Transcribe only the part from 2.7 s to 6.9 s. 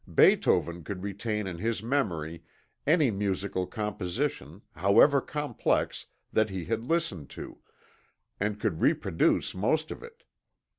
any musical composition, however complex, that he had